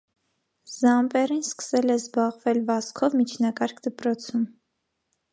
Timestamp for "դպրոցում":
3.89-4.49